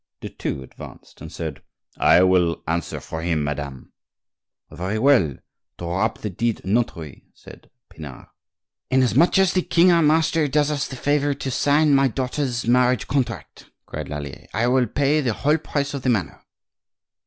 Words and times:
De 0.19 0.29
Thou 0.29 0.63
advanced 0.63 1.21
and 1.21 1.31
said: 1.31 1.61
"I 1.95 2.23
will 2.23 2.63
answer 2.67 2.99
for 2.99 3.21
him, 3.21 3.43
madame." 3.43 3.93
"Very 4.71 4.97
well; 4.97 5.35
draw 5.77 6.03
up 6.03 6.17
the 6.21 6.29
deed, 6.31 6.65
notary," 6.65 7.25
said 7.35 7.69
Pinard. 7.87 8.25
"Inasmuch 8.89 9.37
as 9.37 9.53
the 9.53 9.61
king 9.61 9.91
our 9.91 10.01
master 10.01 10.47
does 10.47 10.71
us 10.71 10.87
the 10.87 10.95
favor 10.95 11.35
to 11.35 11.51
sign 11.51 11.93
my 11.93 12.07
daughter's 12.07 12.67
marriage 12.67 13.05
contract," 13.07 13.69
cried 13.85 14.09
Lallier, 14.09 14.47
"I 14.55 14.65
will 14.69 14.87
pay 14.87 15.21
the 15.21 15.33
whole 15.33 15.59
price 15.59 15.93
of 15.93 16.01
the 16.01 16.09
manor." 16.09 16.41